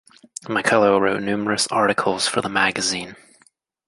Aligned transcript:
McCullough 0.45 0.99
wrote 0.99 1.21
numerous 1.21 1.67
articles 1.67 2.27
for 2.27 2.41
the 2.41 2.49
magazine. 2.49 3.15